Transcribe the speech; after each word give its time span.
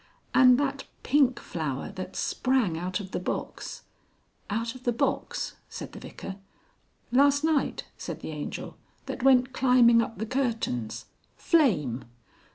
"And 0.33 0.57
that 0.59 0.85
pink 1.03 1.39
flower 1.39 1.91
that 1.91 2.15
sprang 2.15 2.75
out 2.75 2.99
of 2.99 3.11
the 3.11 3.19
box" 3.19 3.83
"Out 4.49 4.73
of 4.73 4.83
the 4.83 4.91
box?" 4.91 5.57
said 5.69 5.91
the 5.91 5.99
Vicar. 5.99 6.37
"Last 7.11 7.43
night," 7.43 7.83
said 7.99 8.21
the 8.21 8.31
Angel, 8.31 8.75
"that 9.05 9.21
went 9.21 9.53
climbing 9.53 10.01
up 10.01 10.17
the 10.17 10.25
curtains 10.25 11.05
Flame!" 11.35 12.05